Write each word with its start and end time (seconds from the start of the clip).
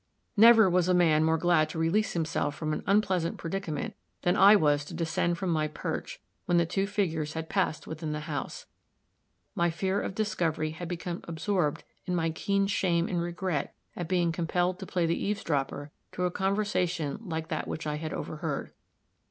Never 0.35 0.67
was 0.67 0.87
a 0.89 0.95
man 0.95 1.23
more 1.23 1.37
glad 1.37 1.69
to 1.69 1.77
release 1.77 2.13
himself 2.13 2.55
from 2.55 2.73
an 2.73 2.81
unpleasant 2.87 3.37
predicament 3.37 3.93
than 4.23 4.35
I 4.35 4.55
was 4.55 4.83
to 4.85 4.95
descend 4.95 5.37
from 5.37 5.51
my 5.51 5.67
perch 5.67 6.19
when 6.45 6.57
the 6.57 6.65
two 6.65 6.87
figures 6.87 7.33
had 7.33 7.49
passed 7.49 7.85
within 7.85 8.11
the 8.11 8.21
house. 8.21 8.65
My 9.53 9.69
fear 9.69 10.01
of 10.01 10.15
discovery 10.15 10.71
had 10.71 10.87
become 10.87 11.21
absorbed 11.25 11.83
in 12.07 12.15
my 12.15 12.31
keen 12.31 12.65
shame 12.65 13.07
and 13.07 13.21
regret 13.21 13.75
at 13.95 14.07
being 14.09 14.31
compelled 14.31 14.79
to 14.79 14.87
play 14.87 15.05
the 15.05 15.23
eavesdropper 15.23 15.91
to 16.13 16.23
a 16.25 16.31
conversation 16.31 17.19
like 17.21 17.49
that 17.49 17.67
which 17.67 17.85
I 17.85 17.97
had 17.97 18.11
overheard. 18.11 18.71